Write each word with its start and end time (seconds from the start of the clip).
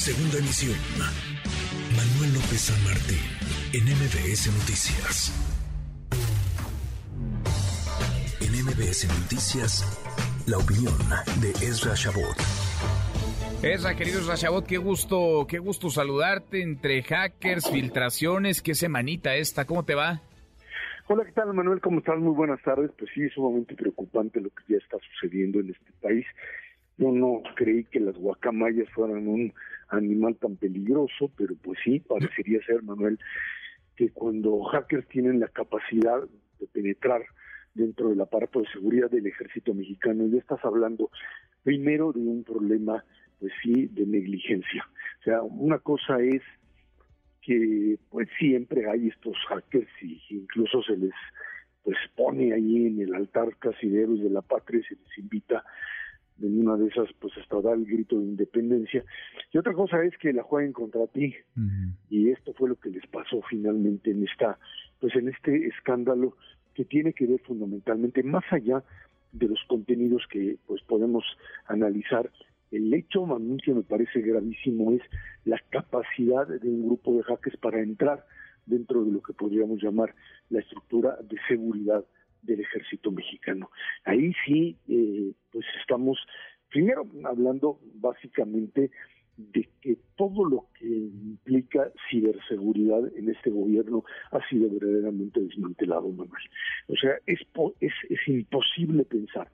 Segunda 0.00 0.38
emisión. 0.38 0.78
Manuel 1.92 2.32
López 2.32 2.72
San 2.72 2.84
Martín, 2.88 3.20
en 3.76 3.84
MBS 3.84 4.48
Noticias. 4.48 5.28
En 8.40 8.64
MBS 8.64 9.04
Noticias, 9.20 9.84
la 10.48 10.56
opinión 10.56 10.96
de 11.42 11.50
Ezra 11.66 11.92
Shabot. 11.94 12.34
Ezra, 13.62 13.94
querido 13.94 14.20
Ezra 14.20 14.36
Shabot, 14.36 14.66
qué 14.66 14.78
gusto, 14.78 15.46
qué 15.46 15.58
gusto 15.58 15.90
saludarte 15.90 16.62
entre 16.62 17.02
hackers, 17.02 17.70
filtraciones, 17.70 18.62
qué 18.62 18.74
semanita 18.74 19.34
esta, 19.34 19.66
¿cómo 19.66 19.84
te 19.84 19.94
va? 19.94 20.22
Hola, 21.08 21.26
¿qué 21.26 21.32
tal, 21.32 21.52
Manuel? 21.52 21.82
¿Cómo 21.82 21.98
estás? 21.98 22.18
Muy 22.18 22.32
buenas 22.32 22.62
tardes. 22.62 22.90
Pues 22.98 23.10
sí, 23.14 23.24
es 23.24 23.34
sumamente 23.34 23.74
preocupante 23.74 24.40
lo 24.40 24.48
que 24.48 24.62
ya 24.66 24.78
está 24.78 24.96
sucediendo 25.12 25.60
en 25.60 25.68
este 25.68 25.92
país. 26.00 26.24
Yo 26.96 27.12
no 27.12 27.42
creí 27.54 27.84
que 27.84 28.00
las 28.00 28.14
guacamayas 28.16 28.88
fueran 28.94 29.28
un 29.28 29.52
animal 29.90 30.36
tan 30.36 30.56
peligroso, 30.56 31.30
pero 31.36 31.54
pues 31.62 31.78
sí, 31.84 32.00
parecería 32.00 32.60
ser, 32.64 32.82
Manuel, 32.82 33.18
que 33.96 34.10
cuando 34.10 34.62
hackers 34.64 35.06
tienen 35.08 35.40
la 35.40 35.48
capacidad 35.48 36.20
de 36.58 36.66
penetrar 36.66 37.22
dentro 37.74 38.08
del 38.08 38.20
aparato 38.20 38.60
de 38.60 38.68
seguridad 38.72 39.10
del 39.10 39.26
ejército 39.26 39.74
mexicano, 39.74 40.26
ya 40.26 40.38
estás 40.38 40.64
hablando 40.64 41.10
primero 41.62 42.12
de 42.12 42.20
un 42.20 42.44
problema, 42.44 43.04
pues 43.38 43.52
sí, 43.62 43.86
de 43.86 44.06
negligencia. 44.06 44.86
O 45.20 45.22
sea, 45.22 45.42
una 45.42 45.78
cosa 45.78 46.20
es 46.20 46.42
que 47.42 47.98
pues 48.10 48.28
siempre 48.38 48.88
hay 48.88 49.08
estos 49.08 49.36
hackers 49.48 49.88
y 50.02 50.20
incluso 50.30 50.82
se 50.82 50.96
les 50.96 51.12
pues 51.82 51.96
pone 52.14 52.52
ahí 52.52 52.86
en 52.86 53.00
el 53.00 53.14
altar 53.14 53.56
casi 53.58 53.88
de 53.88 54.02
héroes 54.02 54.22
de 54.22 54.30
la 54.30 54.42
patria 54.42 54.80
y 54.80 54.84
se 54.84 54.94
les 54.96 55.18
invita 55.18 55.64
en 56.42 56.60
una 56.60 56.76
de 56.76 56.88
esas 56.88 57.08
pues 57.18 57.32
hasta 57.38 57.60
dar 57.60 57.74
el 57.74 57.84
grito 57.84 58.18
de 58.18 58.26
independencia. 58.26 59.04
Y 59.52 59.58
otra 59.58 59.72
cosa 59.72 60.02
es 60.04 60.16
que 60.18 60.32
la 60.32 60.42
jueguen 60.42 60.72
contra 60.72 61.06
ti. 61.06 61.34
Y 62.08 62.30
esto 62.30 62.52
fue 62.54 62.68
lo 62.68 62.76
que 62.76 62.90
les 62.90 63.06
pasó 63.06 63.42
finalmente 63.48 64.10
en 64.10 64.24
esta 64.26 64.58
pues 65.00 65.14
en 65.16 65.28
este 65.28 65.66
escándalo 65.66 66.36
que 66.74 66.84
tiene 66.84 67.12
que 67.12 67.26
ver 67.26 67.40
fundamentalmente 67.40 68.22
más 68.22 68.44
allá 68.50 68.82
de 69.32 69.48
los 69.48 69.60
contenidos 69.66 70.26
que 70.30 70.58
pues 70.66 70.82
podemos 70.82 71.24
analizar. 71.66 72.30
El 72.70 72.92
hecho 72.94 73.26
que 73.64 73.74
me 73.74 73.82
parece 73.82 74.20
gravísimo 74.20 74.92
es 74.92 75.02
la 75.44 75.60
capacidad 75.70 76.46
de 76.46 76.68
un 76.68 76.86
grupo 76.86 77.16
de 77.16 77.24
hackers 77.24 77.56
para 77.56 77.80
entrar 77.80 78.24
dentro 78.66 79.04
de 79.04 79.12
lo 79.12 79.22
que 79.22 79.32
podríamos 79.32 79.82
llamar 79.82 80.14
la 80.50 80.60
estructura 80.60 81.16
de 81.22 81.36
seguridad 81.48 82.04
del 82.42 82.60
ejército 82.60 83.10
mexicano. 83.10 83.70
Ahí 84.04 84.32
sí, 84.46 84.76
eh, 84.88 85.32
pues 85.50 85.66
estamos 85.80 86.18
primero 86.68 87.06
hablando 87.24 87.80
básicamente 87.94 88.90
de 89.36 89.68
que 89.80 89.96
todo 90.16 90.44
lo 90.44 90.66
que 90.78 90.86
implica 90.86 91.90
ciberseguridad 92.10 93.00
en 93.16 93.30
este 93.30 93.50
gobierno 93.50 94.04
ha 94.32 94.46
sido 94.48 94.70
verdaderamente 94.70 95.40
desmantelado, 95.40 96.08
Manuel. 96.10 96.42
O 96.88 96.96
sea, 96.96 97.12
es, 97.26 97.40
es, 97.80 97.92
es 98.10 98.28
imposible 98.28 99.04
pensar 99.04 99.50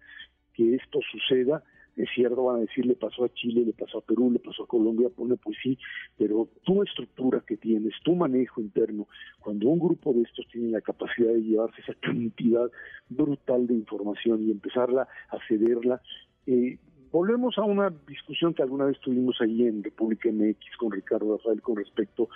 que 0.55 0.75
esto 0.75 1.01
suceda 1.13 1.63
es 1.97 2.09
cierto, 2.15 2.45
van 2.45 2.57
a 2.57 2.61
decir, 2.61 2.85
le 2.85 2.95
pasó 2.95 3.25
a 3.25 3.33
Chile, 3.33 3.65
le 3.65 3.73
pasó 3.73 3.99
a 3.99 4.01
Perú, 4.03 4.31
le 4.31 4.39
pasó 4.39 4.65
a 4.65 4.67
Colombia, 4.67 5.09
pone 5.09 5.37
pues 5.37 5.57
sí, 5.63 5.79
pero 6.19 6.49
tu 6.65 6.83
estructura 6.83 7.43
que 7.47 7.57
tienes, 7.57 7.95
tu 8.05 8.15
manejo 8.15 8.61
interno, 8.61 9.09
cuando 9.41 9.69
un 9.69 9.79
grupo 9.79 10.13
de 10.13 10.23
estos 10.23 10.47
tiene 10.49 10.71
la 10.71 10.83
capacidad 10.83 11.33
de 11.33 11.43
llevarse 11.43 11.81
esa 11.81 11.95
cantidad 12.01 12.71
brutal 13.09 13.67
de 13.67 13.75
información 13.75 14.47
y 14.47 14.51
empezarla 14.51 15.09
a 15.31 15.39
cederla, 15.49 16.03
eh, 16.47 16.79
volvemos 17.11 17.57
a 17.57 17.63
una 17.63 17.91
discusión 18.07 18.53
que 18.53 18.63
alguna 18.63 18.85
vez 18.85 19.01
tuvimos 19.01 19.41
ahí 19.41 19.63
en 19.63 19.83
República 19.83 20.31
MX 20.31 20.77
con 20.79 20.93
Ricardo 20.93 21.39
Rafael 21.39 21.63
con 21.63 21.77
respecto 21.77 22.29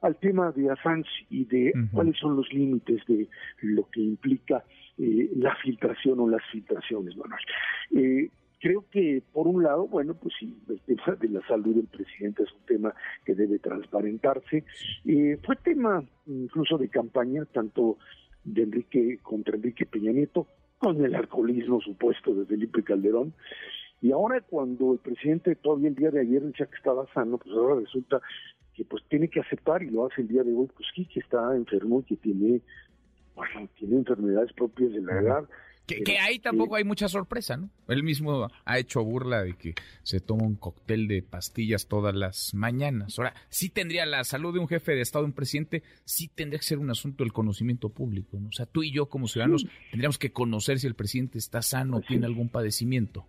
al 0.00 0.16
tema 0.16 0.52
de 0.52 0.70
Assange 0.70 1.26
y 1.30 1.44
de 1.46 1.72
cuáles 1.92 2.16
son 2.18 2.36
los 2.36 2.52
límites 2.52 3.04
de 3.08 3.28
lo 3.62 3.88
que 3.90 4.00
implica 4.00 4.62
eh, 4.98 5.30
la 5.36 5.56
filtración 5.56 6.20
o 6.20 6.28
las 6.28 6.42
filtraciones, 6.52 7.16
Manuel. 7.16 7.40
Eh, 7.94 8.30
creo 8.60 8.84
que 8.90 9.22
por 9.32 9.46
un 9.46 9.62
lado, 9.62 9.86
bueno, 9.86 10.14
pues 10.14 10.34
sí, 10.38 10.56
el 10.68 10.80
tema 10.80 11.16
de 11.16 11.28
la 11.28 11.46
salud 11.46 11.74
del 11.74 11.86
presidente 11.86 12.42
es 12.42 12.52
un 12.52 12.66
tema 12.66 12.94
que 13.24 13.34
debe 13.34 13.58
transparentarse. 13.58 14.64
Eh, 15.04 15.38
fue 15.44 15.56
tema 15.56 16.04
incluso 16.26 16.78
de 16.78 16.88
campaña, 16.88 17.44
tanto 17.46 17.98
de 18.44 18.62
Enrique 18.62 19.18
contra 19.22 19.56
Enrique 19.56 19.86
Peña 19.86 20.12
Nieto, 20.12 20.46
con 20.78 21.04
el 21.04 21.14
alcoholismo 21.14 21.80
supuesto 21.80 22.34
de 22.34 22.46
Felipe 22.46 22.82
Calderón. 22.82 23.34
Y 24.00 24.12
ahora 24.12 24.40
cuando 24.40 24.92
el 24.92 24.98
presidente 24.98 25.56
todavía 25.56 25.88
el 25.88 25.94
día 25.94 26.10
de 26.10 26.20
ayer 26.20 26.42
decía 26.42 26.66
que 26.66 26.76
estaba 26.76 27.06
sano, 27.12 27.38
pues 27.38 27.54
ahora 27.56 27.80
resulta 27.80 28.20
que 28.74 28.84
pues 28.84 29.02
tiene 29.08 29.28
que 29.28 29.40
aceptar 29.40 29.82
y 29.82 29.90
lo 29.90 30.06
hace 30.06 30.20
el 30.20 30.28
día 30.28 30.42
de 30.42 30.52
hoy, 30.52 30.68
pues 30.74 30.86
sí, 30.94 31.06
que 31.06 31.20
está 31.20 31.56
enfermo 31.56 32.00
y 32.00 32.04
que 32.04 32.16
tiene, 32.16 32.60
bueno, 33.34 33.68
tiene 33.76 33.96
enfermedades 33.96 34.52
propias 34.52 34.92
de 34.92 35.00
la 35.00 35.18
edad 35.18 35.48
que, 35.86 36.18
ahí 36.18 36.38
tampoco 36.38 36.76
hay 36.76 36.84
mucha 36.84 37.08
sorpresa, 37.08 37.56
¿no? 37.56 37.70
Él 37.88 38.02
mismo 38.02 38.48
ha 38.64 38.78
hecho 38.78 39.04
burla 39.04 39.42
de 39.42 39.54
que 39.54 39.74
se 40.02 40.20
toma 40.20 40.44
un 40.44 40.56
cóctel 40.56 41.06
de 41.06 41.22
pastillas 41.22 41.86
todas 41.86 42.14
las 42.14 42.54
mañanas. 42.54 43.18
Ahora, 43.18 43.34
sí 43.48 43.68
tendría 43.68 44.04
la 44.06 44.24
salud 44.24 44.52
de 44.52 44.60
un 44.60 44.68
jefe 44.68 44.92
de 44.92 45.00
Estado, 45.00 45.24
un 45.24 45.32
presidente, 45.32 45.82
sí 46.04 46.28
tendría 46.28 46.58
que 46.58 46.66
ser 46.66 46.78
un 46.78 46.90
asunto 46.90 47.22
del 47.22 47.32
conocimiento 47.32 47.88
público, 47.88 48.38
¿no? 48.40 48.48
O 48.48 48.52
sea, 48.52 48.66
tú 48.66 48.82
y 48.82 48.92
yo 48.92 49.06
como 49.06 49.28
ciudadanos 49.28 49.66
tendríamos 49.90 50.18
que 50.18 50.32
conocer 50.32 50.78
si 50.78 50.86
el 50.86 50.94
presidente 50.94 51.38
está 51.38 51.62
sano 51.62 51.98
o 51.98 52.00
tiene 52.00 52.26
algún 52.26 52.48
padecimiento. 52.48 53.26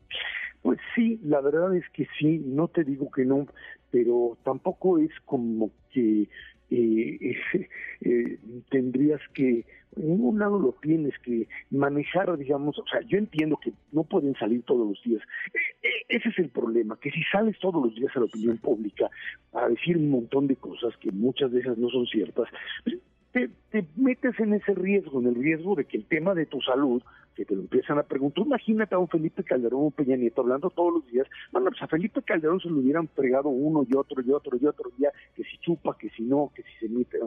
Pues 0.62 0.80
sí, 0.96 1.20
la 1.24 1.40
verdad 1.40 1.76
es 1.76 1.86
que 1.94 2.08
sí, 2.20 2.42
no 2.44 2.68
te 2.68 2.84
digo 2.84 3.10
que 3.12 3.24
no, 3.24 3.48
pero 3.92 4.38
tampoco 4.44 4.98
es 4.98 5.12
como 5.26 5.72
que 5.92 6.28
eh, 6.70 7.36
eh, 8.02 8.40
tendrías 8.70 9.22
que 9.34 9.66
en 9.96 10.10
ningún 10.10 10.40
lado 10.40 10.60
lo 10.60 10.74
tienes 10.82 11.18
que 11.20 11.48
manejar, 11.72 12.38
digamos, 12.38 12.78
o 12.78 12.86
sea, 12.88 13.02
yo 13.02 13.18
entiendo 13.18 13.58
que 13.58 13.74
no 13.92 14.04
pueden 14.04 14.36
salir 14.36 14.62
todos 14.64 14.88
los 14.88 15.04
días. 15.04 15.24
E, 15.54 15.88
e, 15.88 16.18
ese 16.18 16.30
es 16.30 16.40
el 16.40 16.50
problema, 16.50 17.00
que 17.00 17.10
si 17.12 17.24
sales 17.32 17.58
todos 17.60 17.84
los 17.84 17.96
días 17.96 18.16
a 18.16 18.20
la 18.20 18.26
opinión 18.26 18.58
pública 18.58 19.10
a 19.54 19.68
decir 19.70 19.98
un 19.98 20.10
montón 20.10 20.48
de 20.48 20.56
cosas 20.56 20.96
que 20.98 21.12
muchas 21.12 21.52
de 21.52 21.62
esas 21.62 21.78
no 21.78 21.90
son 21.90 22.06
ciertas, 22.06 22.48
pues, 22.84 22.98
te, 23.38 23.50
te, 23.70 23.88
metes 23.96 24.40
en 24.40 24.54
ese 24.54 24.74
riesgo, 24.74 25.20
en 25.20 25.28
el 25.28 25.36
riesgo 25.36 25.76
de 25.76 25.86
que 25.86 25.98
el 25.98 26.06
tema 26.06 26.34
de 26.34 26.48
tu 26.48 26.60
salud, 26.62 27.04
que 27.36 27.46
te 27.46 27.56
lo 27.56 27.62
empiezan 27.62 28.00
a 28.00 28.04
preguntar, 28.04 28.44
imagínate 28.44 28.96
a 28.96 28.98
un 28.98 29.08
Felipe 29.08 29.44
Calderón, 29.44 29.84
un 29.84 29.92
Peña 29.92 30.16
Nieto 30.16 30.42
hablando 30.42 30.72
todos 30.72 30.94
los 30.96 31.08
días, 31.08 31.28
bueno, 31.52 31.70
pues 31.70 31.82
a 31.84 31.88
Felipe 31.88 32.24
Calderón 32.24 32.60
se 32.60 32.68
lo 32.68 32.80
hubieran 32.80 33.08
fregado 33.10 33.50
uno 33.50 33.86
y 33.88 33.96
otro 33.96 34.24
y 34.26 34.32
otro 34.32 34.58
y 34.60 34.66
otro 34.66 34.90
día, 34.98 35.12
que 35.36 35.44
si 35.44 35.58
chupa, 35.60 35.96
que 36.00 36.10
si 36.10 36.24
no, 36.24 36.52
que 36.56 36.64
si 36.64 36.88
se 36.88 36.90
mete. 36.90 37.20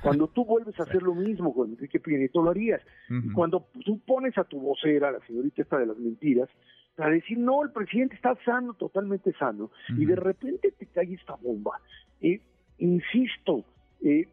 Cuando 0.00 0.28
tú 0.28 0.44
vuelves 0.44 0.78
a 0.78 0.84
hacer 0.84 1.02
lo 1.02 1.14
mismo 1.14 1.52
con 1.52 1.70
Enrique 1.70 1.98
Peña 1.98 2.18
Nieto, 2.18 2.40
lo 2.40 2.50
harías. 2.50 2.80
Cuando 3.34 3.66
tú 3.84 3.98
pones 4.06 4.38
a 4.38 4.44
tu 4.44 4.60
vocera, 4.60 5.10
la 5.10 5.20
señorita 5.26 5.62
esta 5.62 5.78
de 5.78 5.86
las 5.86 5.98
mentiras, 5.98 6.48
para 6.94 7.10
decir, 7.10 7.38
no, 7.38 7.64
el 7.64 7.70
presidente 7.70 8.14
está 8.14 8.36
sano, 8.44 8.74
totalmente 8.74 9.32
sano, 9.32 9.70
y 9.88 10.04
de 10.04 10.16
repente 10.16 10.72
te 10.72 10.86
cae 10.86 11.14
esta 11.14 11.34
bomba. 11.34 11.80
Eh, 12.20 12.40
insisto, 12.78 13.64
eh, 14.02 14.28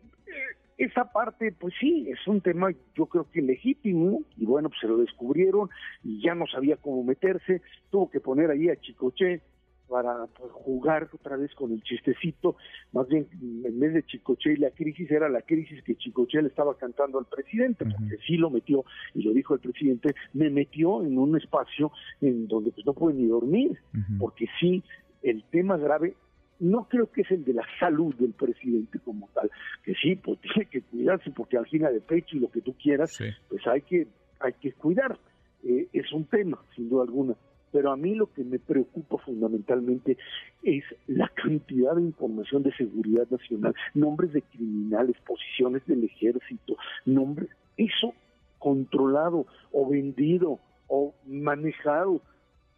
esa 0.78 1.12
parte, 1.12 1.54
pues 1.54 1.74
sí, 1.80 2.08
es 2.10 2.28
un 2.28 2.42
tema 2.42 2.70
yo 2.96 3.06
creo 3.06 3.30
que 3.32 3.42
legítimo, 3.42 4.24
y 4.38 4.46
bueno, 4.46 4.70
pues 4.70 4.82
se 4.82 4.88
lo 4.88 4.98
descubrieron 4.98 5.70
y 6.04 6.22
ya 6.22 6.36
no 6.36 6.46
sabía 6.48 6.78
cómo 6.78 7.04
meterse, 7.04 7.62
tuvo 7.90 8.10
que 8.10 8.20
poner 8.20 8.50
ahí 8.52 8.70
a 8.70 8.76
Chicoche 8.76 9.42
para 9.88 10.26
pues, 10.38 10.52
jugar 10.52 11.10
otra 11.14 11.38
vez 11.38 11.54
con 11.54 11.72
el 11.72 11.82
chistecito, 11.84 12.58
más 12.92 13.08
bien 13.08 13.28
en 13.42 13.80
vez 13.80 13.94
de 13.94 14.04
Chicoche 14.04 14.54
y 14.54 14.58
la 14.58 14.72
crisis 14.72 15.10
era 15.12 15.30
la 15.30 15.42
crisis 15.44 15.82
que 15.84 15.96
Chicoche 15.96 16.42
le 16.42 16.50
estaba 16.50 16.76
cantando 16.78 17.20
al 17.20 17.26
presidente, 17.26 17.86
porque 17.86 18.18
sí 18.26 18.36
lo 18.36 18.50
metió, 18.50 18.84
y 19.14 19.24
lo 19.24 19.32
dijo 19.32 19.54
el 19.54 19.60
presidente, 19.62 20.14
me 20.34 20.50
metió 20.50 21.04
en 21.04 21.18
un 21.18 21.38
espacio 21.38 21.92
en 22.20 22.48
donde 22.48 22.72
pues 22.72 22.86
no 22.86 22.94
pude 22.94 23.14
ni 23.14 23.28
dormir, 23.28 23.80
porque 24.20 24.48
sí, 24.60 24.84
el 25.22 25.44
tema 25.46 25.78
grave 25.78 26.16
no 26.60 26.88
creo 26.88 27.12
que 27.12 27.22
es 27.22 27.32
el 27.32 27.44
de 27.44 27.54
la 27.54 27.66
salud 27.80 28.14
del 28.16 28.34
presidente 28.34 29.00
como 29.00 29.30
tal, 29.34 29.50
que 29.84 29.94
sí, 29.96 30.16
pues 30.16 30.40
tiene 30.42 30.66
que 30.70 30.82
cuidarse 30.82 31.32
porque 31.32 31.58
angina 31.58 31.90
de 31.90 32.02
pecho 32.02 32.38
y 32.38 32.40
lo 32.40 32.50
que 32.50 32.62
tú 32.62 32.74
quieras, 32.74 33.18
pues 33.50 33.66
hay 33.68 33.82
que, 33.82 34.08
hay 34.40 34.54
que 34.54 34.72
cuidar. 34.74 35.18
Eh, 35.64 35.88
es 35.94 36.12
un 36.14 36.26
tema, 36.26 36.60
sin 36.76 36.90
duda 36.90 37.04
alguna. 37.04 37.36
Pero 37.72 37.92
a 37.92 37.98
mí 37.98 38.16
lo 38.16 38.32
que 38.32 38.44
me 38.44 38.60
preocupa 38.60 39.18
fundamentalmente 39.18 40.18
es 40.64 40.84
la 41.08 41.28
cantidad 41.30 41.96
de 41.96 42.04
información 42.04 42.64
de 42.64 42.74
seguridad 42.74 43.28
nacional, 43.30 43.76
nombres 43.94 44.32
de 44.32 44.42
criminales, 44.44 45.18
posiciones 45.26 45.86
del 45.86 46.06
ejército, 46.06 46.78
nombres, 47.06 47.50
eso 47.76 48.14
controlado 48.60 49.46
o 49.74 49.90
vendido 49.90 50.60
o 50.88 51.14
manejado 51.26 52.22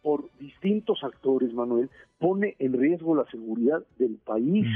por 0.02 0.30
distintos 0.38 1.02
actores, 1.02 1.52
Manuel, 1.52 1.90
pone 2.18 2.56
en 2.58 2.72
riesgo 2.72 3.14
la 3.14 3.24
seguridad 3.30 3.82
del 3.98 4.16
país. 4.16 4.66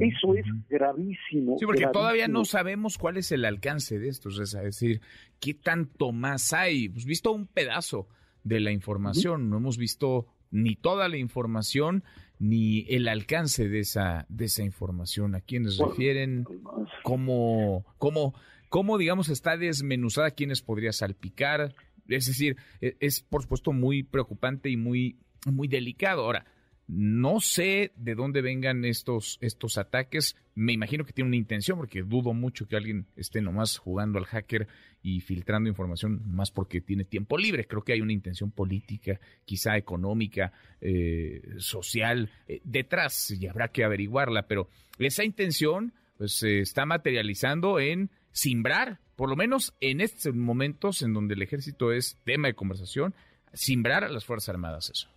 Eso 0.00 0.34
es 0.34 0.46
gravísimo. 0.68 1.58
Sí, 1.58 1.66
porque 1.66 1.86
todavía 1.92 2.28
no 2.28 2.44
sabemos 2.44 2.98
cuál 2.98 3.16
es 3.16 3.32
el 3.32 3.44
alcance 3.44 3.98
de 3.98 4.08
esto, 4.08 4.28
es 4.28 4.52
decir, 4.52 5.00
qué 5.40 5.54
tanto 5.54 6.12
más 6.12 6.52
hay. 6.52 6.86
Hemos 6.86 7.04
visto 7.04 7.32
un 7.32 7.46
pedazo 7.46 8.08
de 8.42 8.60
la 8.60 8.72
información, 8.72 9.50
no 9.50 9.56
hemos 9.56 9.78
visto 9.78 10.26
ni 10.50 10.76
toda 10.76 11.08
la 11.08 11.16
información 11.16 12.04
ni 12.38 12.84
el 12.88 13.08
alcance 13.08 13.68
de 13.68 13.80
esa, 13.80 14.26
de 14.28 14.46
esa 14.46 14.62
información. 14.62 15.34
¿A 15.34 15.40
quiénes 15.40 15.78
refieren? 15.78 16.44
¿Cómo, 17.02 17.84
cómo, 17.98 18.34
cómo, 18.68 18.98
digamos, 18.98 19.28
está 19.28 19.56
desmenuzada? 19.56 20.30
¿Quiénes 20.32 20.62
podría 20.62 20.92
salpicar? 20.92 21.74
Es 22.08 22.26
decir, 22.26 22.56
es, 22.80 22.94
es 23.00 23.22
por 23.22 23.42
supuesto 23.42 23.72
muy 23.72 24.02
preocupante 24.02 24.70
y 24.70 24.76
muy, 24.76 25.16
muy 25.46 25.68
delicado. 25.68 26.22
Ahora, 26.22 26.44
no 26.86 27.40
sé 27.40 27.92
de 27.96 28.14
dónde 28.14 28.42
vengan 28.42 28.84
estos, 28.84 29.38
estos 29.40 29.78
ataques. 29.78 30.36
Me 30.54 30.72
imagino 30.72 31.04
que 31.04 31.12
tiene 31.12 31.28
una 31.28 31.36
intención, 31.36 31.78
porque 31.78 32.02
dudo 32.02 32.34
mucho 32.34 32.68
que 32.68 32.76
alguien 32.76 33.06
esté 33.16 33.40
nomás 33.40 33.78
jugando 33.78 34.18
al 34.18 34.26
hacker 34.26 34.68
y 35.02 35.20
filtrando 35.20 35.68
información 35.68 36.20
más 36.26 36.50
porque 36.50 36.80
tiene 36.80 37.04
tiempo 37.04 37.38
libre. 37.38 37.66
Creo 37.66 37.82
que 37.82 37.94
hay 37.94 38.02
una 38.02 38.12
intención 38.12 38.50
política, 38.50 39.18
quizá 39.44 39.76
económica, 39.76 40.52
eh, 40.80 41.42
social, 41.58 42.30
eh, 42.46 42.60
detrás 42.64 43.30
y 43.30 43.46
habrá 43.46 43.68
que 43.68 43.84
averiguarla. 43.84 44.46
Pero 44.46 44.68
esa 44.98 45.24
intención 45.24 45.94
pues, 46.18 46.32
se 46.32 46.60
está 46.60 46.84
materializando 46.84 47.80
en 47.80 48.10
simbrar, 48.30 49.00
por 49.16 49.28
lo 49.28 49.36
menos 49.36 49.74
en 49.80 50.00
estos 50.00 50.34
momentos 50.34 51.02
en 51.02 51.14
donde 51.14 51.34
el 51.34 51.42
ejército 51.42 51.92
es 51.92 52.18
tema 52.24 52.48
de 52.48 52.54
conversación, 52.54 53.14
simbrar 53.52 54.04
a 54.04 54.08
las 54.08 54.24
Fuerzas 54.24 54.50
Armadas 54.50 54.90
eso. 54.90 55.08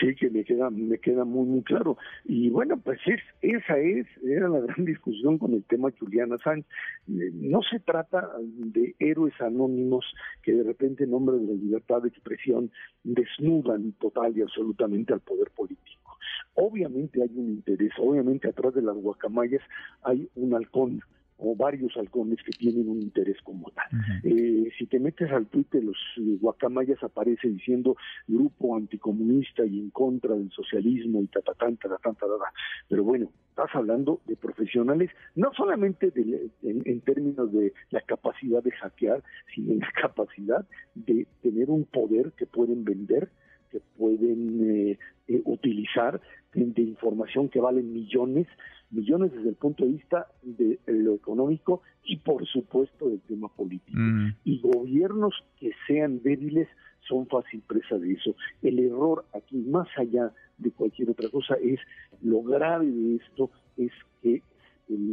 Sí, 0.00 0.14
que 0.14 0.30
me 0.30 0.44
queda, 0.44 0.70
me 0.70 0.98
queda 0.98 1.24
muy, 1.24 1.46
muy 1.46 1.62
claro. 1.62 1.98
Y 2.24 2.50
bueno, 2.50 2.78
pues 2.78 3.00
es, 3.06 3.20
esa 3.42 3.78
es, 3.78 4.06
era 4.24 4.48
la 4.48 4.60
gran 4.60 4.84
discusión 4.84 5.38
con 5.38 5.54
el 5.54 5.64
tema 5.64 5.90
Juliana 5.98 6.38
Sánchez. 6.38 6.70
Eh, 7.08 7.30
no 7.34 7.60
se 7.62 7.80
trata 7.80 8.30
de 8.40 8.94
héroes 8.98 9.34
anónimos 9.40 10.06
que 10.42 10.52
de 10.52 10.62
repente 10.62 11.04
en 11.04 11.10
nombre 11.10 11.36
de 11.36 11.46
la 11.46 11.54
libertad 11.54 12.02
de 12.02 12.08
expresión 12.08 12.70
desnudan 13.02 13.92
total 13.92 14.36
y 14.36 14.42
absolutamente 14.42 15.12
al 15.12 15.20
poder 15.20 15.50
político. 15.50 16.18
Obviamente 16.54 17.22
hay 17.22 17.30
un 17.34 17.50
interés, 17.50 17.92
obviamente 17.98 18.48
atrás 18.48 18.74
de 18.74 18.82
las 18.82 18.96
guacamayas 18.96 19.62
hay 20.02 20.28
un 20.36 20.54
halcón 20.54 21.02
o 21.38 21.54
varios 21.56 21.96
halcones 21.96 22.38
que 22.42 22.52
tienen 22.52 22.88
un 22.88 23.00
interés 23.00 23.36
como 23.42 23.70
tal. 23.70 23.86
eh, 24.24 24.70
si 24.76 24.86
te 24.86 24.98
metes 24.98 25.30
al 25.30 25.46
tuit 25.46 25.70
de 25.70 25.82
los 25.82 25.96
eh, 26.16 26.36
guacamayas 26.40 27.02
aparece 27.02 27.48
diciendo 27.48 27.96
grupo 28.26 28.76
anticomunista 28.76 29.64
y 29.64 29.78
en 29.78 29.90
contra 29.90 30.34
del 30.34 30.50
socialismo 30.50 31.22
y 31.22 31.28
ta 31.28 31.40
ta 31.40 31.54
ta 31.54 31.70
ta 31.70 31.88
ta 31.98 32.12
ta 32.12 32.52
pero 32.88 33.04
bueno, 33.04 33.30
estás 33.50 33.74
hablando 33.74 34.20
de 34.26 34.36
profesionales 34.36 35.10
no 35.34 35.52
solamente 35.56 36.10
de, 36.10 36.50
en, 36.62 36.82
en, 36.84 37.00
términos 37.00 37.52
de 37.52 37.72
la 37.90 38.00
capacidad 38.02 38.62
de 38.62 38.70
hackear, 38.72 39.22
sino 39.54 39.72
en 39.72 39.80
la 39.80 39.92
capacidad 40.00 40.66
de 40.94 41.26
tener 41.42 41.70
un 41.70 41.84
poder 41.84 42.32
que 42.32 42.46
pueden 42.46 42.84
vender, 42.84 43.30
que 43.70 43.80
pueden 43.96 44.90
eh, 44.90 44.98
eh, 45.28 45.42
utilizar 45.44 46.20
de, 46.54 46.64
de 46.66 46.82
información 46.82 47.48
que 47.48 47.60
valen 47.60 47.92
millones 47.92 48.46
millones 48.90 49.32
desde 49.32 49.50
el 49.50 49.54
punto 49.56 49.84
de 49.84 49.92
vista 49.92 50.26
de 50.42 50.78
lo 50.86 51.14
económico 51.14 51.82
y 52.04 52.16
por 52.16 52.46
supuesto 52.46 53.08
del 53.08 53.20
tema 53.20 53.48
político. 53.48 53.98
Mm. 53.98 54.34
Y 54.44 54.60
gobiernos 54.60 55.34
que 55.58 55.72
sean 55.86 56.22
débiles 56.22 56.68
son 57.06 57.26
fácil 57.26 57.62
presa 57.66 57.98
de 57.98 58.12
eso. 58.12 58.34
El 58.62 58.78
error 58.78 59.24
aquí, 59.34 59.56
más 59.56 59.88
allá 59.96 60.32
de 60.58 60.70
cualquier 60.70 61.10
otra 61.10 61.28
cosa, 61.30 61.54
es 61.54 61.80
lo 62.22 62.42
grave 62.42 62.86
de 62.86 63.16
esto, 63.16 63.50
es 63.76 63.92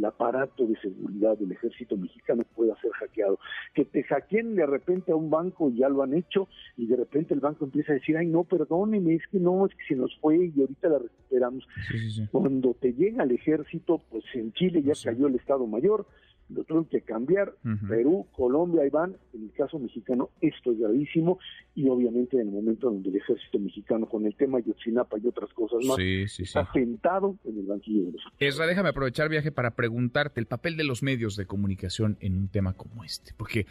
aparato 0.06 0.66
de 0.66 0.76
seguridad 0.80 1.36
del 1.36 1.52
ejército 1.52 1.96
mexicano 1.96 2.44
pueda 2.54 2.74
ser 2.80 2.90
hackeado. 2.92 3.38
Que 3.74 3.84
te 3.84 4.02
hackeen 4.04 4.56
de 4.56 4.66
repente 4.66 5.12
a 5.12 5.16
un 5.16 5.30
banco, 5.30 5.70
y 5.70 5.78
ya 5.78 5.88
lo 5.88 6.02
han 6.02 6.14
hecho, 6.14 6.48
y 6.76 6.86
de 6.86 6.96
repente 6.96 7.34
el 7.34 7.40
banco 7.40 7.64
empieza 7.64 7.92
a 7.92 7.96
decir, 7.96 8.16
ay, 8.16 8.26
no, 8.26 8.44
perdóneme, 8.44 9.14
es 9.14 9.26
que 9.30 9.38
no, 9.38 9.66
es 9.66 9.74
que 9.74 9.84
se 9.88 9.96
nos 9.96 10.16
fue 10.20 10.52
y 10.54 10.60
ahorita 10.60 10.88
la 10.88 10.98
recuperamos. 10.98 11.66
Sí, 11.90 11.98
sí, 11.98 12.10
sí. 12.10 12.28
Cuando 12.30 12.74
te 12.74 12.92
llega 12.92 13.22
al 13.22 13.30
ejército, 13.32 14.00
pues 14.10 14.24
en 14.34 14.52
Chile 14.52 14.82
ya 14.82 14.92
cayó 15.02 15.26
el 15.26 15.34
Estado 15.34 15.66
Mayor, 15.66 16.06
lo 16.48 16.64
tuvieron 16.64 16.84
que 16.86 17.00
cambiar. 17.00 17.54
Uh 17.64 17.68
-huh. 17.68 17.88
Perú, 17.88 18.26
Colombia, 18.36 18.86
Iván, 18.86 19.16
en 19.34 19.44
el 19.44 19.52
caso 19.52 19.78
mexicano 19.78 20.30
esto 20.40 20.72
es 20.72 20.78
gravísimo 20.78 21.38
y 21.74 21.88
obviamente 21.88 22.36
en 22.40 22.48
el 22.48 22.54
momento 22.54 22.90
donde 22.90 23.08
el 23.08 23.16
ejército 23.16 23.58
mexicano 23.58 24.06
con 24.06 24.26
el 24.26 24.34
tema 24.34 24.60
Yotzinapa 24.60 25.18
y 25.18 25.26
otras 25.26 25.52
cosas 25.52 25.84
más 25.84 25.96
sí, 25.96 26.26
sí, 26.28 26.44
está 26.44 26.70
sentado 26.72 27.36
en 27.44 27.58
el 27.58 27.66
banquillo 27.66 28.06
de 28.06 28.12
los 28.12 28.22
Esra, 28.38 28.66
déjame 28.66 28.90
aprovechar 28.90 29.28
viaje 29.28 29.52
para 29.52 29.72
preguntarte 29.74 30.40
el 30.40 30.46
papel 30.46 30.76
de 30.76 30.84
los 30.84 31.02
medios 31.02 31.36
de 31.36 31.46
comunicación 31.46 32.16
en 32.20 32.36
un 32.36 32.48
tema 32.48 32.74
como 32.74 33.04
este, 33.04 33.32
porque 33.36 33.66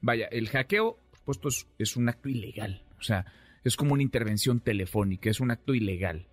vaya, 0.00 0.26
el 0.26 0.48
hackeo, 0.48 0.96
por 1.10 1.18
supuesto, 1.18 1.48
es, 1.48 1.68
es 1.78 1.96
un 1.96 2.08
acto 2.08 2.28
ilegal, 2.28 2.82
o 2.98 3.02
sea, 3.02 3.26
es 3.64 3.76
como 3.76 3.94
una 3.94 4.02
intervención 4.02 4.60
telefónica, 4.60 5.30
es 5.30 5.40
un 5.40 5.50
acto 5.50 5.74
ilegal. 5.74 6.26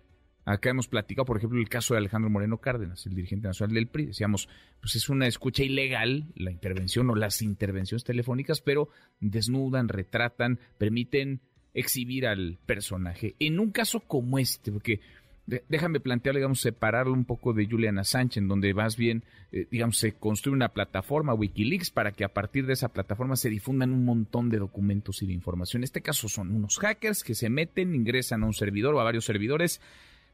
Acá 0.48 0.70
hemos 0.70 0.88
platicado, 0.88 1.26
por 1.26 1.36
ejemplo, 1.36 1.60
el 1.60 1.68
caso 1.68 1.92
de 1.92 1.98
Alejandro 1.98 2.30
Moreno 2.30 2.56
Cárdenas, 2.56 3.04
el 3.04 3.14
dirigente 3.14 3.48
nacional 3.48 3.74
del 3.74 3.86
PRI. 3.86 4.06
Decíamos, 4.06 4.48
pues 4.80 4.94
es 4.94 5.10
una 5.10 5.26
escucha 5.26 5.62
ilegal 5.62 6.32
la 6.36 6.50
intervención 6.50 7.10
o 7.10 7.14
las 7.14 7.42
intervenciones 7.42 8.02
telefónicas, 8.02 8.62
pero 8.62 8.88
desnudan, 9.20 9.88
retratan, 9.88 10.58
permiten 10.78 11.42
exhibir 11.74 12.26
al 12.26 12.58
personaje. 12.64 13.36
En 13.38 13.60
un 13.60 13.72
caso 13.72 14.00
como 14.00 14.38
este, 14.38 14.72
porque 14.72 15.00
déjame 15.68 16.00
plantear, 16.00 16.36
digamos, 16.36 16.60
separarlo 16.60 17.12
un 17.12 17.26
poco 17.26 17.52
de 17.52 17.66
Juliana 17.66 18.04
Sánchez, 18.04 18.38
en 18.38 18.48
donde 18.48 18.72
más 18.72 18.96
bien, 18.96 19.24
eh, 19.52 19.66
digamos, 19.70 19.98
se 19.98 20.12
construye 20.12 20.56
una 20.56 20.70
plataforma, 20.70 21.34
Wikileaks, 21.34 21.90
para 21.90 22.12
que 22.12 22.24
a 22.24 22.32
partir 22.32 22.64
de 22.64 22.72
esa 22.72 22.88
plataforma 22.88 23.36
se 23.36 23.50
difundan 23.50 23.92
un 23.92 24.06
montón 24.06 24.48
de 24.48 24.58
documentos 24.58 25.22
y 25.22 25.26
de 25.26 25.34
información. 25.34 25.80
En 25.80 25.84
este 25.84 26.00
caso 26.00 26.26
son 26.26 26.54
unos 26.54 26.78
hackers 26.78 27.22
que 27.22 27.34
se 27.34 27.50
meten, 27.50 27.94
ingresan 27.94 28.44
a 28.44 28.46
un 28.46 28.54
servidor 28.54 28.94
o 28.94 29.00
a 29.00 29.04
varios 29.04 29.26
servidores, 29.26 29.82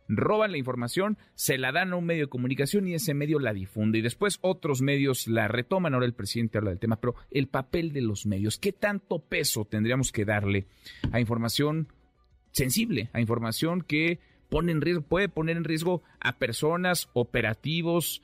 roban 0.09 0.53
la 0.53 0.59
información, 0.59 1.19
se 1.35 1.59
la 1.59 1.73
dan 1.73 1.93
a 1.93 1.97
un 1.97 2.05
medio 2.05 2.25
de 2.25 2.31
comunicación 2.31 2.87
y 2.87 2.95
ese 2.95 3.15
medio 3.15 3.39
la 3.39 3.53
difunde 3.53 3.99
y 3.99 4.03
después 4.03 4.39
otros 4.43 4.83
medios 4.83 5.27
la 5.27 5.49
retoman. 5.49 5.95
Ahora 5.95 6.07
el 6.07 6.15
presidente 6.15 6.59
habla 6.59 6.71
del 6.71 6.79
tema, 6.79 6.97
pero 6.97 7.15
el 7.31 7.49
papel 7.49 7.93
de 7.93 8.03
los 8.03 8.27
medios, 8.27 8.59
¿qué 8.59 8.73
tanto 8.73 9.21
peso 9.21 9.65
tendríamos 9.65 10.13
que 10.13 10.25
darle 10.25 10.67
a 11.13 11.21
información 11.21 11.89
sensible, 12.53 13.11
a 13.13 13.21
información 13.21 13.83
que 13.83 14.21
pone 14.49 14.73
en 14.73 14.81
riesgo, 14.81 15.03
puede 15.03 15.29
poner 15.29 15.57
en 15.57 15.65
riesgo 15.65 16.03
a 16.21 16.39
personas, 16.39 17.09
operativos, 17.13 18.23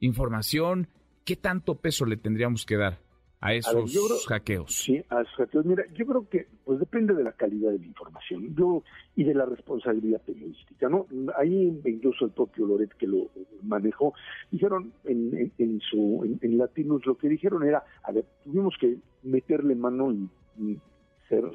información? 0.00 0.88
¿Qué 1.24 1.36
tanto 1.36 1.76
peso 1.76 2.06
le 2.06 2.16
tendríamos 2.16 2.64
que 2.64 2.76
dar? 2.76 3.09
A 3.40 3.54
esos 3.54 3.72
a 3.72 3.76
ver, 3.76 3.86
creo, 3.86 4.26
hackeos. 4.28 4.74
Sí, 4.74 5.02
a 5.08 5.22
esos 5.22 5.34
hackeos. 5.34 5.64
Mira, 5.64 5.84
yo 5.94 6.04
creo 6.06 6.28
que 6.28 6.46
pues 6.64 6.78
depende 6.78 7.14
de 7.14 7.24
la 7.24 7.32
calidad 7.32 7.72
de 7.72 7.78
la 7.78 7.86
información 7.86 8.54
yo 8.54 8.82
y 9.16 9.24
de 9.24 9.34
la 9.34 9.46
responsabilidad 9.46 10.20
periodística, 10.20 10.88
¿no? 10.88 11.06
Ahí 11.36 11.80
incluso 11.84 12.26
el 12.26 12.32
propio 12.32 12.66
Loret 12.66 12.92
que 12.94 13.06
lo 13.06 13.30
manejó, 13.62 14.12
dijeron 14.50 14.92
en, 15.04 15.36
en, 15.36 15.52
en 15.58 15.80
su 15.80 16.22
en, 16.24 16.38
en, 16.42 16.58
Latinos 16.58 17.06
lo 17.06 17.16
que 17.16 17.28
dijeron 17.28 17.66
era, 17.66 17.82
a 18.02 18.12
ver, 18.12 18.26
tuvimos 18.44 18.76
que 18.78 18.98
meterle 19.22 19.74
mano 19.74 20.12
y, 20.12 20.28
y 20.58 20.78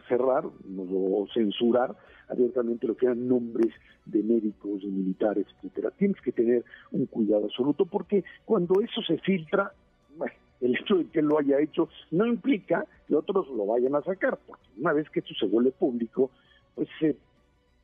cerrar 0.08 0.46
o 0.46 1.28
censurar 1.34 1.96
abiertamente 2.30 2.88
lo 2.88 2.96
que 2.96 3.06
eran 3.06 3.28
nombres 3.28 3.72
de 4.06 4.24
médicos, 4.24 4.82
de 4.82 4.88
militares, 4.88 5.46
etcétera. 5.58 5.92
Tienes 5.92 6.20
que 6.22 6.32
tener 6.32 6.64
un 6.92 7.06
cuidado 7.06 7.46
absoluto 7.46 7.86
porque 7.86 8.24
cuando 8.46 8.82
eso 8.82 9.02
se 9.02 9.18
filtra, 9.20 9.72
bueno, 10.18 10.34
el 10.62 10.76
hecho 10.76 10.96
de 10.96 11.08
que 11.08 11.20
él 11.20 11.26
lo 11.26 11.40
haya 11.40 11.60
hecho 11.60 11.90
no 12.12 12.26
implica 12.26 12.86
que 13.08 13.16
otros 13.16 13.48
lo 13.50 13.66
vayan 13.66 13.96
a 13.96 14.02
sacar, 14.02 14.38
porque 14.46 14.64
una 14.78 14.94
vez 14.94 15.10
que 15.10 15.20
esto 15.20 15.34
se 15.40 15.46
vuelve 15.46 15.72
público, 15.72 16.32
pues 16.76 16.90
eh, 17.02 17.16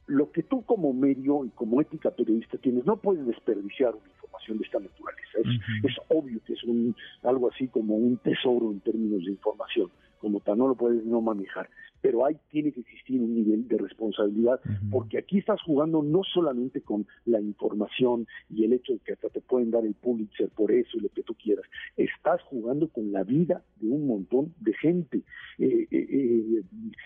lo 0.08 0.32
que 0.32 0.44
tú 0.44 0.64
como 0.64 0.94
medio 0.94 1.46
y 1.46 1.50
como 1.50 1.82
ética 1.82 2.12
periodista 2.12 2.58
tienes, 2.58 2.86
no 2.86 2.98
puedes 2.98 3.26
desperdiciar 3.26 3.94
una 3.94 4.08
información 4.08 4.58
de 4.58 4.64
esta 4.66 4.80
naturaleza. 4.80 5.38
Es, 5.40 5.48
uh 5.48 5.50
-huh. 5.50 5.90
es 5.90 5.96
obvio 6.10 6.40
que 6.46 6.54
es 6.54 6.64
un, 6.64 6.96
algo 7.24 7.50
así 7.50 7.68
como 7.68 7.96
un 7.96 8.18
tesoro 8.18 8.72
en 8.72 8.80
términos 8.82 9.24
de 9.24 9.32
información, 9.32 9.90
como 10.22 10.40
tal, 10.40 10.58
no 10.58 10.68
lo 10.68 10.76
puedes 10.76 11.04
no 11.04 11.22
manejar 11.22 11.70
pero 12.02 12.26
ahí 12.26 12.36
tiene 12.50 12.72
que 12.72 12.82
existir 12.82 13.22
un 13.22 13.34
nivel 13.34 13.68
de 13.68 13.78
responsabilidad, 13.78 14.60
uh 14.66 14.70
-huh. 14.70 14.90
porque 14.92 15.18
aquí 15.20 15.38
estás 15.38 15.62
jugando 15.62 16.02
no 16.02 16.24
solamente 16.24 16.82
con 16.82 17.06
la 17.26 17.40
información 17.40 18.28
y 18.50 18.66
el 18.66 18.74
hecho 18.74 18.94
de 18.94 19.00
que 19.00 19.14
hasta 19.14 19.30
te 19.30 19.42
pueden 19.42 19.72
dar 19.72 19.86
el 19.86 19.94
Pulitzer 19.94 20.50
por 20.50 20.72
eso 20.72 20.98
y 20.98 21.02
lo 21.02 21.10
que 21.10 21.24
tú 21.24 21.36
quieras, 21.36 21.66
estás 21.96 22.42
jugando 22.44 22.90
con 22.90 23.12
la 23.12 23.24
vida 23.24 23.64
de 23.80 23.88
un 23.88 24.08
montón 24.08 24.54
de 24.60 24.74
gente. 24.74 25.22
Eh, 25.60 25.88
eh, 25.92 26.08
eh, 26.10 26.64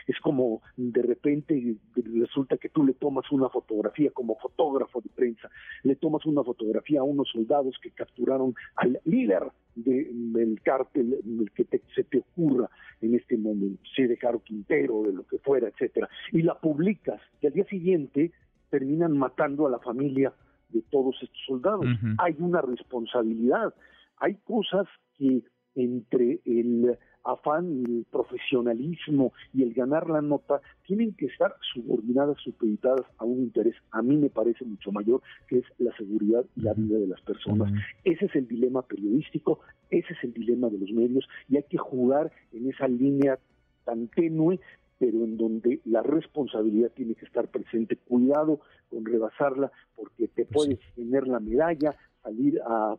es 0.08 0.20
como 0.22 0.62
de 0.78 1.02
repente 1.02 1.76
resulta 1.96 2.58
que 2.58 2.70
tú 2.70 2.86
le 2.86 2.94
tomas 2.94 3.30
una 3.32 3.50
fotografía 3.50 4.12
como 4.12 4.38
fotógrafo 4.38 5.02
de 5.02 5.10
prensa, 5.10 5.50
le 5.84 5.96
tomas 5.96 6.26
una 6.26 6.44
fotografía 6.44 7.02
a 7.02 7.04
unos 7.04 7.30
soldados 7.30 7.78
que 7.82 7.92
capturaron 7.92 8.56
al 8.76 9.00
líder 9.04 9.44
de, 9.76 10.10
del 10.12 10.62
cártel 10.62 11.20
el 11.24 11.52
que 11.52 11.66
te, 11.66 11.82
se 11.94 12.04
te 12.04 12.20
ocurra 12.20 12.70
en 13.02 13.16
este 13.16 13.38
momento, 13.38 13.82
si 13.96 14.04
de 14.04 14.18
Caro 14.18 14.42
Quintero, 14.42 15.04
de 15.04 15.14
lo 15.14 15.28
que 15.28 15.38
fuera, 15.40 15.68
etcétera, 15.68 16.10
y 16.32 16.42
la 16.42 16.56
publicas, 16.60 17.22
y 17.42 17.48
al 17.48 17.54
día 17.54 17.66
siguiente 17.66 18.32
terminan 18.70 19.18
matando 19.18 19.68
a 19.68 19.70
la 19.70 19.80
familia 19.80 20.34
de 20.70 20.82
todos 20.90 21.16
estos 21.22 21.40
soldados. 21.46 21.86
Uh 21.86 22.06
-huh. 22.06 22.16
Hay 22.20 22.36
una 22.40 22.62
responsabilidad, 22.62 23.74
hay 24.18 24.36
cosas 24.44 24.88
que 25.18 25.44
entre 25.76 26.40
el 26.46 26.75
afán 27.36 27.84
y 27.88 28.00
el 28.00 28.06
profesionalismo 28.12 29.34
y 29.54 29.64
el 29.64 29.74
ganar 29.74 30.10
la 30.10 30.22
nota 30.22 30.62
tienen 30.86 31.14
que 31.14 31.28
estar 31.28 31.56
subordinadas, 31.74 32.38
supeditadas 32.44 33.06
a 33.18 33.26
un 33.26 33.40
interés, 33.40 33.76
a 33.92 34.02
mí 34.02 34.18
me 34.18 34.30
parece 34.30 34.66
mucho 34.66 34.92
mayor, 34.92 35.22
que 35.48 35.60
es 35.60 35.66
la 35.78 35.96
seguridad 35.96 36.46
y 36.56 36.62
la 36.62 36.74
vida 36.74 36.98
de 36.98 37.08
las 37.08 37.22
personas. 37.22 37.72
Ese 38.04 38.26
es 38.26 38.36
el 38.36 38.48
dilema 38.48 38.82
periodístico, 38.82 39.60
ese 39.90 40.14
es 40.14 40.24
el 40.24 40.34
dilema 40.34 40.70
de 40.70 40.80
los 40.80 40.92
medios 40.92 41.28
y 41.50 41.58
hay 41.58 41.64
que 41.64 41.78
jugar 41.78 42.32
en 42.52 42.70
esa 42.70 42.88
línea 42.88 43.40
tan 43.86 44.08
tenue 44.08 44.60
pero 44.98 45.26
en 45.26 45.38
donde 45.38 45.82
la 45.86 46.02
responsabilidad 46.04 46.90
tiene 46.96 47.16
que 47.16 47.26
estar 47.26 47.50
presente. 47.50 47.98
Cuidado 47.98 48.62
con 48.90 49.06
rebasarla, 49.06 49.72
porque 49.96 50.30
te 50.30 50.46
pues 50.46 50.68
puedes 50.68 50.80
tener 50.96 51.28
la 51.28 51.40
medalla, 51.40 51.96
salir 52.24 52.62
a 52.66 52.96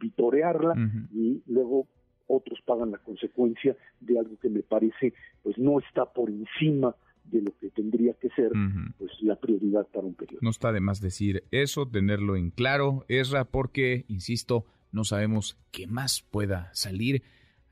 vitorearla 0.00 0.74
y 1.12 1.42
luego 1.46 1.86
otros 2.26 2.60
pagan 2.64 2.90
la 2.90 2.98
consecuencia 2.98 3.76
de 4.00 4.18
algo 4.18 4.38
que 4.38 4.48
me 4.48 4.62
parece 4.62 5.14
pues 5.42 5.58
no 5.58 5.78
está 5.78 6.04
por 6.04 6.30
encima 6.30 6.94
de 7.24 7.42
lo 7.42 7.52
que 7.58 7.70
tendría 7.70 8.14
que 8.14 8.28
ser 8.30 8.50
pues 8.98 9.10
la 9.20 9.36
prioridad 9.36 9.86
para 9.88 10.06
un 10.06 10.14
periodo. 10.14 10.38
No 10.42 10.50
está 10.50 10.72
de 10.72 10.80
más 10.80 11.00
decir 11.00 11.44
eso, 11.50 11.86
tenerlo 11.86 12.36
en 12.36 12.50
claro, 12.50 13.04
Esra, 13.08 13.44
porque, 13.44 14.04
insisto, 14.08 14.64
no 14.92 15.04
sabemos 15.04 15.58
qué 15.72 15.86
más 15.86 16.24
pueda 16.30 16.70
salir 16.72 17.22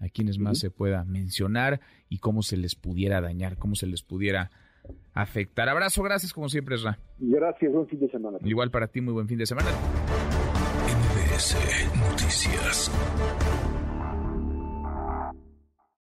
a 0.00 0.08
quienes 0.08 0.38
más 0.38 0.58
se 0.58 0.70
pueda 0.70 1.04
mencionar 1.04 1.80
y 2.08 2.18
cómo 2.18 2.42
se 2.42 2.56
les 2.56 2.74
pudiera 2.74 3.20
dañar, 3.20 3.56
cómo 3.56 3.74
se 3.74 3.86
les 3.86 4.02
pudiera 4.02 4.50
afectar. 5.12 5.68
Abrazo, 5.68 6.02
gracias 6.02 6.32
como 6.32 6.48
siempre, 6.48 6.76
Ra. 6.76 6.98
Gracias, 7.18 7.72
buen 7.72 7.86
fin 7.86 8.00
de 8.00 8.08
semana. 8.10 8.38
Igual 8.44 8.70
para 8.70 8.88
ti, 8.88 9.00
muy 9.00 9.14
buen 9.14 9.28
fin 9.28 9.38
de 9.38 9.46
semana. 9.46 9.70
MBS 10.86 11.56
Noticias. 11.96 12.90